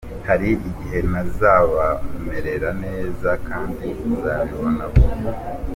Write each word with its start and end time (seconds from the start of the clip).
Hari 0.27 0.49
igihe 0.69 0.99
ntazabamerera 1.09 2.69
neza 2.85 3.29
kandi 3.47 3.85
uzabibona 4.13 4.83
vuba. 4.93 5.21